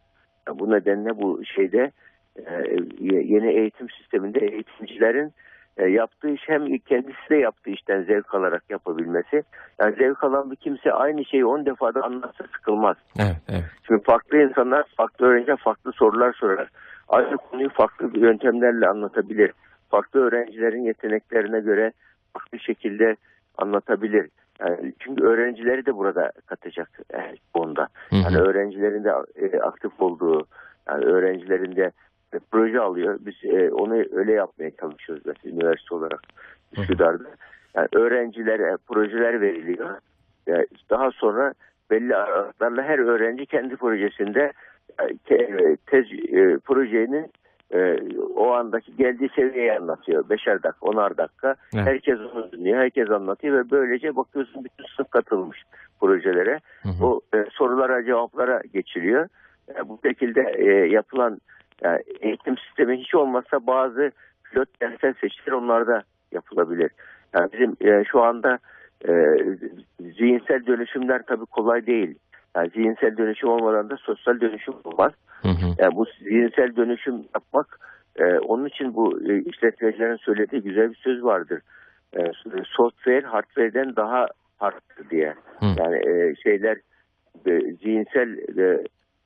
Yani 0.48 0.60
bu 0.60 0.72
nedenle 0.72 1.22
bu 1.22 1.46
şeyde 1.46 1.92
e, 2.38 2.51
ye- 3.00 3.24
yeni 3.24 3.51
eğitim 3.51 3.89
sisteminde 3.89 4.39
eğitimcilerin 4.46 5.32
e, 5.77 5.86
yaptığı 5.88 6.30
iş 6.30 6.42
hem 6.48 6.77
kendisi 6.77 7.30
de 7.30 7.36
yaptığı 7.36 7.70
işten 7.70 8.03
zevk 8.03 8.36
alarak 8.36 8.63
yapabilmesi. 8.70 9.44
Yani 9.80 9.96
zevk 9.96 10.24
alan 10.24 10.51
bir 10.51 10.56
kimse 10.56 10.94
aynı 10.94 11.25
şeyi 11.25 11.46
10 11.46 11.65
defa 11.65 11.94
da 11.94 12.03
anlatsa 12.03 12.44
sıkılmaz. 12.56 12.98
Evet, 13.20 13.36
evet. 13.50 13.63
Şimdi 13.88 14.03
farklı 14.03 14.38
insanlar, 14.38 14.84
farklı 14.98 15.25
öğrenciler 15.25 15.58
farklı 15.58 15.92
sorular 15.92 16.34
sorar. 16.34 16.70
Aynı 17.08 17.38
konuyu 17.38 17.70
farklı 17.70 18.20
yöntemlerle 18.20 18.88
anlatabilir. 18.88 19.52
Farklı 19.90 20.20
öğrencilerin 20.20 20.84
yeteneklerine 20.84 21.60
göre 21.60 21.92
farklı 22.34 22.60
şekilde 22.60 23.16
anlatabilir. 23.58 24.30
Yani 24.60 24.94
çünkü 25.00 25.24
öğrencileri 25.24 25.86
de 25.86 25.96
burada 25.96 26.32
katacak 26.46 26.90
e, 27.14 27.36
konuda. 27.54 27.88
Yani 28.12 28.38
hı. 28.38 28.42
öğrencilerin 28.42 29.04
de 29.04 29.14
e, 29.36 29.60
aktif 29.60 30.02
olduğu, 30.02 30.48
yani 30.88 31.06
öğrencilerin 31.06 31.76
de 31.76 31.92
e, 32.34 32.40
proje 32.52 32.80
alıyor. 32.80 33.20
Biz 33.20 33.36
e, 33.44 33.72
onu 33.72 33.94
öyle 33.94 34.32
yapmaya 34.32 34.72
çalışıyoruz 34.72 35.24
mesela 35.26 35.56
üniversite 35.56 35.96
olarak. 35.96 36.22
Üsküdar'da. 36.78 37.30
Yani 37.76 37.88
öğrencilere 37.94 38.78
projeler 38.88 39.42
veriliyor. 39.42 39.98
Daha 40.90 41.12
sonra 41.12 41.54
belli 41.92 42.16
aralıklarla 42.16 42.84
her 42.84 43.00
öğrenci 43.00 43.46
kendi 43.46 43.76
projesinde 43.76 44.54
tez 45.86 46.06
e, 46.12 46.58
projenin 46.58 47.32
e, 47.74 47.98
o 48.36 48.52
andaki 48.52 48.96
geldiği 48.96 49.30
seviyeyi 49.36 49.74
anlatıyor. 49.74 50.30
Beşer 50.30 50.64
dakika, 50.64 50.86
onar 50.86 51.18
dakika. 51.18 51.56
Evet. 51.76 51.86
Herkes 51.86 52.20
onu 52.20 52.52
dinliyor, 52.52 52.78
herkes 52.78 53.10
anlatıyor 53.10 53.58
ve 53.58 53.72
böylece 53.72 54.16
bakıyorsun 54.16 54.64
bütün 54.64 54.86
sınıf 54.96 55.12
katılmış 55.12 55.64
projelere. 56.00 56.60
Hı 56.84 56.90
hı. 56.90 57.06
O 57.06 57.22
e, 57.36 57.46
sorulara, 57.52 58.06
cevaplara 58.06 58.62
geçiliyor. 58.74 59.28
E, 59.76 59.90
bu 59.90 60.00
şekilde 60.06 60.42
e, 60.58 60.66
yapılan 60.88 61.42
yani 61.82 62.02
eğitim 62.22 62.58
sistemi 62.58 62.98
hiç 62.98 63.16
olmazsa 63.16 63.68
bazı 63.68 64.12
pilot 64.44 64.82
dersler 64.82 65.14
seçilir, 65.22 65.52
onlar 65.52 65.88
da 65.88 66.04
yapılabilir. 66.32 66.92
Yani 67.34 67.50
bizim 67.54 67.76
e, 67.82 68.04
şu 68.12 68.22
anda 68.22 68.60
e, 69.08 69.12
zihinsel 70.00 70.66
dönüşümler 70.66 71.22
tabii 71.28 71.46
kolay 71.46 71.86
değil. 71.86 72.16
Yani 72.56 72.70
zihinsel 72.70 73.18
dönüşüm 73.18 73.50
olmadan 73.50 73.90
da 73.90 73.98
sosyal 73.98 74.42
dönüşüm 74.42 74.74
olmaz. 74.84 75.12
Hı 75.42 75.50
hı. 75.50 75.76
Yani 75.78 75.96
bu 75.96 76.06
zihinsel 76.20 76.76
dönüşüm 76.76 77.16
yapmak 77.36 77.80
e, 78.16 78.40
onun 78.40 78.66
için 78.66 78.96
bu 78.96 79.20
e, 79.30 79.42
işletmecilerin 79.42 80.16
söylediği 80.16 80.62
güzel 80.62 80.90
bir 80.90 80.96
söz 80.96 81.24
vardır. 81.24 81.62
E, 82.14 82.20
software 82.66 83.26
hardware'den 83.26 83.96
daha 83.96 84.28
harddır 84.58 85.10
diye. 85.10 85.34
Hı. 85.60 85.66
Yani 85.78 85.96
e, 85.96 86.36
şeyler 86.36 86.78
e, 87.48 87.60
zihinsel 87.62 88.58
e, 88.58 88.84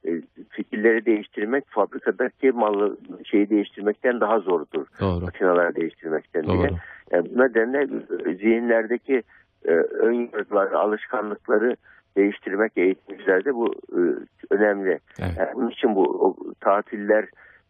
e, 0.07 0.21
fikirleri 0.49 1.05
değiştirmek 1.05 1.63
fabrikadaki 1.67 2.51
malı 2.51 2.97
şeyi 3.25 3.49
değiştirmekten 3.49 4.19
daha 4.19 4.39
zordur. 4.39 4.85
Doğru. 4.99 5.25
Makineleri 5.25 5.75
değiştirmekten 5.75 6.43
diye. 6.43 6.69
Doğru. 6.69 6.77
Yani 7.11 7.29
bu 7.35 7.39
nedenle 7.39 7.81
e, 8.25 8.35
zihinlerdeki 8.35 9.23
e, 9.65 9.71
ön 9.71 10.13
yargıları, 10.13 10.77
alışkanlıkları 10.77 11.75
değiştirmek 12.17 12.71
eğitimcilerde 12.75 13.55
bu 13.55 13.73
e, 13.91 14.01
önemli. 14.49 14.99
Evet. 15.19 15.31
Yani 15.37 15.49
bunun 15.55 15.69
için 15.69 15.95
bu 15.95 16.03
o, 16.03 16.35
tatiller, 16.59 17.25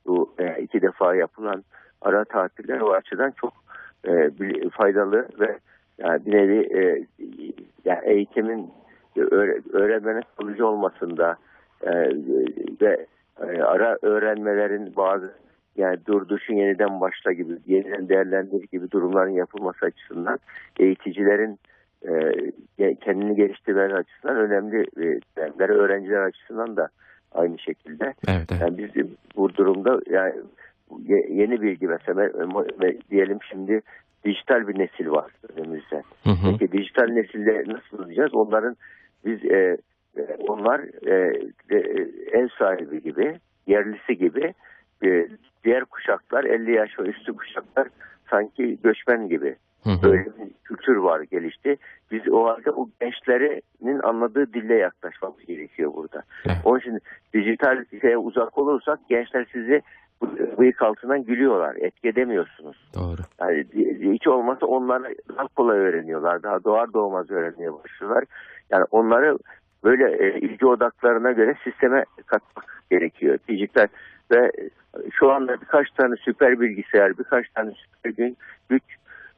bu 0.06 0.34
e, 0.40 0.62
iki 0.62 0.82
defa 0.82 1.16
yapılan 1.16 1.64
ara 2.02 2.26
tatiller 2.26 2.80
o 2.80 2.92
açıdan 2.94 3.32
çok 3.32 3.54
e, 4.08 4.30
faydalı 4.70 5.28
ve 5.40 5.58
yani 5.98 6.26
bir 6.26 6.32
nevi 6.32 6.60
e, 6.60 7.06
yani 7.86 8.00
eğitimin 8.06 8.72
öğre, 9.18 9.62
öğrenmenin 9.74 10.24
kalıcı 10.38 10.68
olmasında 10.68 11.38
e, 11.82 11.92
ve 12.82 13.06
e, 13.42 13.62
ara 13.62 13.98
öğrenmelerin 14.02 14.96
bazı 14.96 15.34
yani 15.78 15.98
dur 16.08 16.30
düşün 16.30 16.56
yeniden 16.56 17.02
başla 17.02 17.32
gibi 17.32 17.54
yeniden 17.66 18.10
değerlendir 18.10 18.68
gibi 18.72 18.92
durumların 18.92 19.32
yapılması 19.32 19.86
açısından 19.86 20.40
eğiticilerin 20.80 21.60
e, 22.80 22.96
kendini 22.96 23.36
geliştirmeleri 23.36 23.96
açısından 23.96 24.38
önemli 24.38 24.82
e, 24.82 25.20
dersler, 25.38 25.70
öğrenciler 25.70 26.22
açısından 26.22 26.76
da 26.76 26.90
aynı 27.32 27.60
şekilde. 27.60 28.14
Evet, 28.28 28.48
evet. 28.52 28.62
Yani 28.62 28.78
biz 28.78 29.06
bu 29.36 29.54
durumda 29.54 30.00
yani 30.10 30.34
ye- 31.00 31.28
yeni 31.30 31.62
bilgi 31.62 31.88
mesela 31.88 32.30
ve 32.82 32.98
diyelim 33.10 33.40
şimdi 33.52 33.82
dijital 34.26 34.68
bir 34.68 34.80
nesil 34.80 35.10
var 35.10 35.32
önümüzde. 35.58 36.04
Hı 36.24 36.30
hı. 36.30 36.58
Peki 36.60 36.72
dijital 36.72 37.08
nesille 37.08 37.64
nasıl 37.68 38.04
olacağız? 38.04 38.34
Onların 38.34 38.76
biz 39.26 39.46
e, 39.46 39.78
e, 40.18 40.22
onlar 40.48 40.82
e, 41.08 41.40
e, 41.70 41.78
ev 42.32 42.48
sahibi 42.60 43.02
gibi, 43.02 43.40
yerlisi 43.68 44.18
gibi 44.18 44.54
e, 45.06 45.28
diğer 45.64 45.86
kuşaklar 45.86 46.44
50 46.44 46.72
yaş 46.72 47.00
ve 47.00 47.04
üstü 47.04 47.34
kuşaklar 47.36 47.88
sanki 48.30 48.78
göçmen 48.84 49.30
gibi. 49.30 49.56
Böyle 50.04 50.26
bir 50.26 50.54
kültür 50.64 50.96
var 50.96 51.22
gelişti. 51.22 51.78
Biz 52.12 52.22
o 52.32 52.46
halde 52.48 52.72
o 52.72 52.90
gençlerinin 53.02 54.00
anladığı 54.04 54.54
dille 54.54 54.74
yaklaşmamız 54.76 55.46
gerekiyor 55.46 55.94
burada. 55.94 56.24
Evet. 56.46 56.58
Onun 56.64 56.80
için 56.80 57.00
dijital 57.34 57.86
şeye 58.02 58.18
uzak 58.18 58.58
olursak 58.58 59.00
gençler 59.10 59.48
sizi 59.54 59.82
bu- 60.22 60.58
bıyık 60.58 60.82
altından 60.82 61.24
gülüyorlar. 61.24 61.76
Etki 61.80 62.08
edemiyorsunuz. 62.08 62.90
Doğru. 62.96 63.22
Yani 63.42 63.66
hiç 64.14 64.28
olmazsa 64.28 64.66
onlar 64.66 65.04
daha 65.38 65.48
kolay 65.48 65.78
öğreniyorlar. 65.80 66.44
Daha 66.44 66.64
doğar 66.64 66.94
doğmaz 66.94 67.32
öğrenmeye 67.32 67.74
başlıyorlar. 67.74 68.24
Yani 68.70 68.86
onları 68.92 69.38
böyle 69.84 70.26
e, 70.26 70.40
ilgi 70.40 70.66
odaklarına 70.66 71.32
göre 71.32 71.56
sisteme 71.64 72.06
katmak 72.26 72.84
gerekiyor. 72.92 73.40
Dijital 73.48 73.88
ve 74.32 74.52
şu 75.12 75.32
anda 75.32 75.62
birkaç 75.62 75.92
tane 75.92 76.16
süper 76.16 76.60
bilgisayar, 76.60 77.18
birkaç 77.18 77.50
tane 77.50 77.72
süper 77.72 78.10
gün 78.12 78.38
güç 78.70 78.84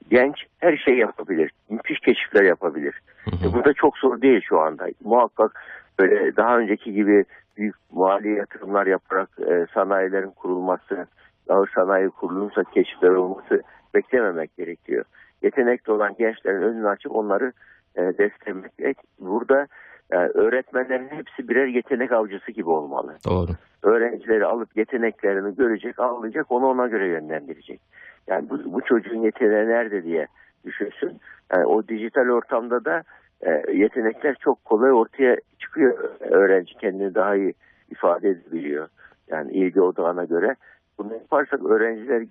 genç 0.10 0.36
her 0.58 0.78
şey 0.78 0.98
yapabilir. 0.98 1.52
Müthiş 1.70 2.00
keşifler 2.00 2.44
yapabilir. 2.44 3.02
Hı 3.26 3.36
E, 3.36 3.50
hı. 3.50 3.54
bu 3.54 3.66
da 3.66 3.74
çok 3.74 3.98
zor 3.98 4.22
değil 4.22 4.42
şu 4.50 4.60
anda. 4.60 4.88
Muhakkak 5.04 5.62
böyle 6.00 6.36
daha 6.36 6.58
önceki 6.58 6.94
gibi 6.94 7.26
büyük 7.58 7.76
mali 7.92 8.30
yatırımlar 8.30 8.88
yaparak 8.88 9.30
e, 9.48 9.66
sanayilerin 9.74 10.32
kurulması, 10.32 11.08
ağır 11.50 11.72
sanayi 11.76 12.10
kurulursa 12.10 12.64
keşifler 12.64 13.10
olması 13.10 13.62
beklememek 13.96 14.58
gerekiyor. 14.58 15.06
Yetenekli 15.42 15.92
olan 15.92 16.16
gençlerin 16.20 16.62
önünü 16.62 16.88
açıp 16.88 17.16
onları 17.16 17.54
e, 17.96 18.02
desteklemek. 18.02 18.98
Burada 19.20 19.68
Yani 20.12 20.30
öğretmenlerin 20.30 21.08
hepsi 21.08 21.50
birer 21.50 21.68
yetenek 21.68 22.12
avcısı 22.12 22.52
gibi 22.52 22.70
olmalı. 22.70 23.16
Doğru. 23.26 23.52
Öğrencileri 23.84 24.46
alıp 24.46 24.78
yeteneklerini 24.78 25.56
görecek, 25.56 26.00
anlayacak, 26.00 26.52
onu 26.52 26.68
ona 26.68 26.88
göre 26.88 27.08
yönlendirecek. 27.08 27.82
Yani 28.28 28.50
bu, 28.50 28.74
bu 28.74 28.82
çocuğun 28.82 29.22
yeteneği 29.22 29.68
nerede 29.68 30.04
diye 30.04 30.28
düşünsün. 30.66 31.20
Yani 31.54 31.66
o 31.66 31.88
dijital 31.88 32.30
ortamda 32.30 32.86
da 32.86 33.04
e, 33.42 33.64
yetenekler 33.74 34.36
çok 34.36 34.66
kolay 34.66 34.92
ortaya 34.92 35.38
çıkıyor. 35.60 36.10
Öğrenci 36.20 36.74
kendini 36.74 37.16
daha 37.16 37.36
iyi 37.36 37.54
ifade 37.92 38.30
edebiliyor. 38.30 38.88
Yani 39.28 39.52
ilgi 39.52 39.82
odağına 39.82 40.26
göre. 40.26 40.56
Bunu 40.98 41.14
yaparsak 41.14 41.66
öğrenciler 41.66 42.24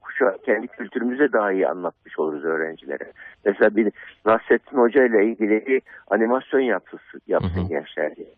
kuşa 0.00 0.36
kendi 0.44 0.66
kültürümüze 0.68 1.32
daha 1.32 1.52
iyi 1.52 1.68
anlatmış 1.68 2.18
oluruz 2.18 2.44
öğrencilere. 2.44 3.12
Mesela 3.44 3.76
bir 3.76 3.92
Nasrettin 4.26 4.76
Hoca 4.76 5.04
ile 5.04 5.24
ilgili 5.24 5.66
bir 5.66 5.82
animasyon 6.10 6.60
yapsın, 6.60 7.00
yapsın 7.26 7.68
gençler 7.68 8.16
diye. 8.16 8.28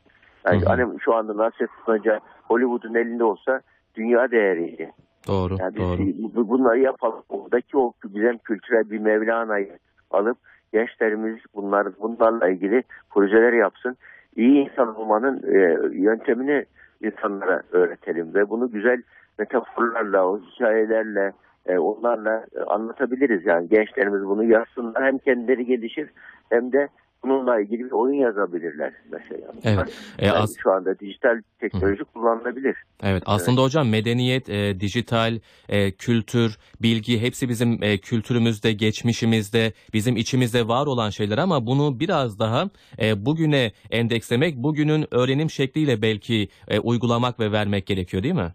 Yani 0.46 0.64
hani 0.64 1.00
şu 1.00 1.14
anda 1.14 1.36
Nasrettin 1.36 1.82
Hoca 1.84 2.20
Hollywood'un 2.42 2.94
elinde 2.94 3.24
olsa 3.24 3.60
dünya 3.94 4.30
değeriydi. 4.30 4.92
Doğru. 5.26 5.56
Yani 5.60 5.74
biz 5.74 5.82
Doğru. 5.82 6.34
bu- 6.34 6.48
bunları 6.48 6.78
yapalım. 6.78 7.22
Oradaki 7.28 7.76
o 7.78 7.92
güzel 8.14 8.38
kültürel 8.38 8.90
bir 8.90 8.98
Mevlana'yı 8.98 9.78
alıp 10.10 10.38
gençlerimiz 10.72 11.36
bunlar 11.54 11.88
bunlarla 12.00 12.48
ilgili 12.48 12.82
projeler 13.10 13.52
yapsın. 13.52 13.96
İyi 14.36 14.70
insan 14.70 14.96
olmanın 14.96 15.42
e, 15.54 15.58
yöntemini 15.98 16.64
insanlara 17.02 17.62
öğretelim 17.72 18.34
ve 18.34 18.50
bunu 18.50 18.70
güzel 18.70 19.02
metaforlarla, 19.38 20.26
o 20.28 20.40
hikayelerle, 20.40 21.32
e, 21.66 21.78
onlarla 21.78 22.44
e, 22.56 22.60
anlatabiliriz. 22.60 23.46
Yani 23.46 23.68
gençlerimiz 23.68 24.24
bunu 24.24 24.44
yazsınlar 24.44 25.04
hem 25.04 25.18
kendileri 25.18 25.66
gelişir 25.66 26.10
hem 26.50 26.72
de 26.72 26.88
bununla 27.24 27.60
ilgili 27.60 27.84
bir 27.84 27.90
oyun 27.90 28.14
yazabilirler 28.14 28.92
mesela. 29.10 29.52
Evet. 29.64 29.88
E, 30.18 30.26
Yani 30.26 30.38
as- 30.38 30.56
şu 30.56 30.70
anda 30.72 30.98
dijital 30.98 31.42
teknoloji 31.60 32.04
kullanılabilir. 32.04 32.76
Evet 33.02 33.22
aslında 33.26 33.62
hocam 33.62 33.88
medeniyet, 33.88 34.48
e, 34.50 34.80
dijital, 34.80 35.38
e, 35.68 35.90
kültür, 35.92 36.58
bilgi 36.82 37.20
hepsi 37.22 37.48
bizim 37.48 37.82
e, 37.82 37.98
kültürümüzde, 37.98 38.72
geçmişimizde, 38.72 39.72
bizim 39.92 40.16
içimizde 40.16 40.68
var 40.68 40.86
olan 40.86 41.10
şeyler 41.10 41.38
ama 41.38 41.66
bunu 41.66 42.00
biraz 42.00 42.38
daha 42.38 42.70
e, 43.02 43.26
bugüne 43.26 43.72
endekslemek, 43.90 44.56
bugünün 44.56 45.06
öğrenim 45.14 45.50
şekliyle 45.50 46.02
belki 46.02 46.48
e, 46.68 46.78
uygulamak 46.78 47.40
ve 47.40 47.52
vermek 47.52 47.86
gerekiyor 47.86 48.22
değil 48.22 48.34
mi? 48.34 48.54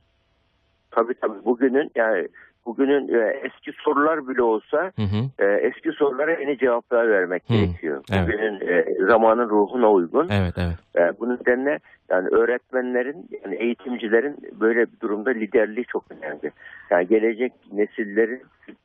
Tabii 0.92 1.14
tabii 1.22 1.46
bugünün 1.46 1.92
yani 1.96 2.28
bugünün 2.66 3.08
e, 3.08 3.42
eski 3.44 3.72
sorular 3.84 4.28
bile 4.28 4.42
olsa 4.42 4.92
Hı 4.96 5.02
hı. 5.02 5.46
e, 5.46 5.46
eski 5.46 5.92
sorulara 5.92 6.32
yeni 6.32 6.58
cevaplar 6.58 7.10
vermek 7.10 7.44
Hı, 7.50 7.54
gerekiyor. 7.54 8.04
evet. 8.12 8.28
Bugünün 8.28 8.68
e, 8.68 9.06
zamanın 9.08 9.50
ruhuna 9.50 9.92
uygun. 9.92 10.30
Evet 10.30 10.54
evet. 10.58 10.78
E, 10.98 11.20
bu 11.20 11.30
nedenle 11.30 11.80
yani 12.10 12.28
öğretmenlerin 12.28 13.30
yani 13.44 13.56
eğitimcilerin 13.56 14.38
böyle 14.60 14.80
bir 14.80 15.00
durumda 15.00 15.30
liderliği 15.30 15.86
çok 15.86 16.04
önemli. 16.12 16.52
Yani 16.90 17.08
gelecek 17.08 17.54
nesillerin 17.72 18.42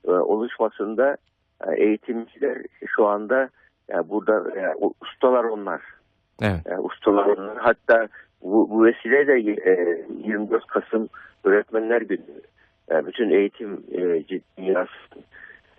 e, 0.09 0.11
oluşmasında 0.11 1.17
e, 1.67 1.75
eğitimciler 1.75 2.59
şu 2.87 3.07
anda 3.07 3.49
yani 3.89 4.09
burada 4.09 4.61
e, 4.61 4.75
ustalar 5.01 5.45
onlar. 5.45 5.81
Evet. 6.43 6.61
Yani 6.71 6.81
ustalar 6.81 7.27
onlar. 7.27 7.57
Hatta 7.59 8.09
bu, 8.43 8.71
bu 8.71 8.85
vesileyle 8.85 9.53
e, 9.53 10.05
24 10.25 10.67
Kasım 10.67 11.09
Öğretmenler 11.45 12.03
Günü. 12.03 12.21
Yani 12.91 13.07
bütün 13.07 13.31
eğitim 13.31 13.73
e, 13.93 13.99
dünyası 14.59 14.91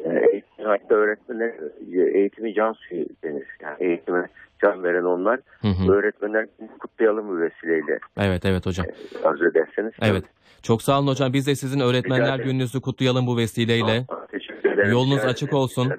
e, 0.06 0.10
eğitim, 0.32 0.66
hatta 0.66 0.96
öğretmenler 0.96 1.54
e, 1.94 2.18
eğitimi 2.20 2.54
can 2.54 2.74
suyu 2.74 3.06
denir. 3.24 3.48
Yani 3.62 3.75
eğitime 3.80 4.28
can 4.62 4.84
veren 4.84 5.04
onlar. 5.04 5.39
Hı 5.62 5.68
hı. 5.68 5.92
Öğretmenler 5.92 6.46
kutlayalım 6.80 7.28
bu 7.30 7.39
vesileyle 7.42 8.00
Evet 8.18 8.46
evet 8.46 8.66
hocam. 8.66 8.86
arzu 9.24 9.46
ederseniz. 9.46 9.94
Evet. 10.01 10.24
Çok 10.63 10.82
sağ 10.82 11.00
olun 11.00 11.08
hocam. 11.08 11.34
Biz 11.34 11.48
de 11.48 11.56
sizin 11.56 11.80
öğretmenler 11.80 12.39
gününüzü 12.39 12.82
kutlayalım 12.82 13.28
bu 13.28 13.38
vesileyle. 13.38 14.06
Aa, 14.10 14.28
Teşekkür 14.32 14.72
ederim. 14.72 14.92
Yolunuz 14.92 15.18
Rica 15.18 15.28
açık 15.28 15.50
ederim. 15.50 15.58
olsun. 15.63 15.94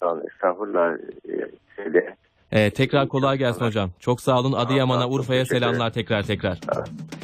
Sağ 0.00 0.12
olun. 0.12 0.22
Estağfurullah. 0.34 0.92
E, 1.28 1.48
Öyle. 1.86 2.16
E, 2.52 2.70
tekrar 2.70 3.08
kolay 3.08 3.38
gelsin 3.38 3.64
hocam. 3.64 3.90
Çok 4.00 4.20
sağ 4.20 4.40
olun. 4.40 4.52
Adıyaman'a, 4.52 5.08
Urfa'ya 5.08 5.44
selamlar 5.46 5.92
tekrar 5.92 6.22
tekrar. 6.22 6.58